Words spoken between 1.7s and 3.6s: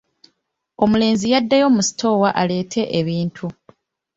mu sitoowa aleete ebintu.